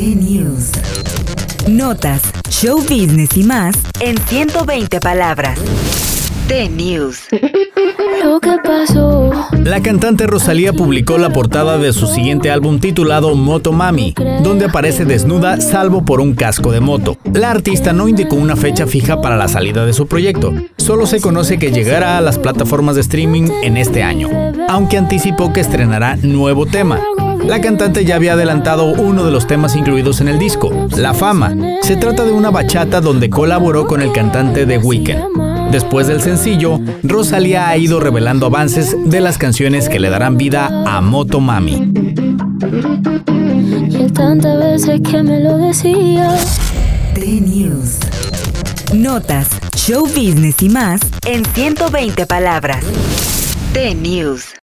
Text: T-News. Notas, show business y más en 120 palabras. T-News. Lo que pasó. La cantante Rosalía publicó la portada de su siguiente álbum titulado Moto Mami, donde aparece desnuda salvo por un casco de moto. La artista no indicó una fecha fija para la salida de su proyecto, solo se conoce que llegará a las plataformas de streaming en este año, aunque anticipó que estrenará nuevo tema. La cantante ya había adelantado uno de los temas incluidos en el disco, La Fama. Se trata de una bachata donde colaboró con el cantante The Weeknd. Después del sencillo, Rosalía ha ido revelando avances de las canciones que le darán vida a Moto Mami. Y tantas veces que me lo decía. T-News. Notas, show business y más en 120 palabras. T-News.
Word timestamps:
T-News. 0.00 0.70
Notas, 1.68 2.22
show 2.48 2.78
business 2.78 3.36
y 3.36 3.42
más 3.42 3.76
en 4.00 4.16
120 4.16 4.98
palabras. 4.98 5.58
T-News. 6.48 7.24
Lo 8.24 8.40
que 8.40 8.56
pasó. 8.64 9.30
La 9.62 9.82
cantante 9.82 10.26
Rosalía 10.26 10.72
publicó 10.72 11.18
la 11.18 11.28
portada 11.28 11.76
de 11.76 11.92
su 11.92 12.06
siguiente 12.06 12.50
álbum 12.50 12.80
titulado 12.80 13.34
Moto 13.34 13.72
Mami, 13.72 14.14
donde 14.42 14.64
aparece 14.64 15.04
desnuda 15.04 15.60
salvo 15.60 16.02
por 16.02 16.22
un 16.22 16.32
casco 16.34 16.72
de 16.72 16.80
moto. 16.80 17.18
La 17.34 17.50
artista 17.50 17.92
no 17.92 18.08
indicó 18.08 18.36
una 18.36 18.56
fecha 18.56 18.86
fija 18.86 19.20
para 19.20 19.36
la 19.36 19.48
salida 19.48 19.84
de 19.84 19.92
su 19.92 20.06
proyecto, 20.06 20.54
solo 20.78 21.04
se 21.04 21.20
conoce 21.20 21.58
que 21.58 21.72
llegará 21.72 22.16
a 22.16 22.22
las 22.22 22.38
plataformas 22.38 22.94
de 22.94 23.02
streaming 23.02 23.50
en 23.62 23.76
este 23.76 24.02
año, 24.02 24.30
aunque 24.66 24.96
anticipó 24.96 25.52
que 25.52 25.60
estrenará 25.60 26.16
nuevo 26.16 26.64
tema. 26.64 27.00
La 27.44 27.60
cantante 27.60 28.04
ya 28.04 28.16
había 28.16 28.34
adelantado 28.34 28.86
uno 28.86 29.24
de 29.24 29.30
los 29.30 29.46
temas 29.46 29.74
incluidos 29.74 30.20
en 30.20 30.28
el 30.28 30.38
disco, 30.38 30.88
La 30.96 31.14
Fama. 31.14 31.54
Se 31.82 31.96
trata 31.96 32.24
de 32.24 32.32
una 32.32 32.50
bachata 32.50 33.00
donde 33.00 33.30
colaboró 33.30 33.86
con 33.86 34.02
el 34.02 34.12
cantante 34.12 34.66
The 34.66 34.78
Weeknd. 34.78 35.70
Después 35.70 36.08
del 36.08 36.20
sencillo, 36.20 36.80
Rosalía 37.02 37.68
ha 37.68 37.76
ido 37.76 38.00
revelando 38.00 38.46
avances 38.46 38.96
de 39.04 39.20
las 39.20 39.38
canciones 39.38 39.88
que 39.88 40.00
le 40.00 40.10
darán 40.10 40.36
vida 40.36 40.84
a 40.86 41.00
Moto 41.00 41.40
Mami. 41.40 41.92
Y 43.88 44.10
tantas 44.12 44.58
veces 44.58 45.00
que 45.00 45.22
me 45.22 45.40
lo 45.40 45.58
decía. 45.58 46.36
T-News. 47.14 47.98
Notas, 48.94 49.48
show 49.76 50.04
business 50.06 50.62
y 50.62 50.68
más 50.68 51.00
en 51.24 51.44
120 51.44 52.26
palabras. 52.26 52.84
T-News. 53.72 54.54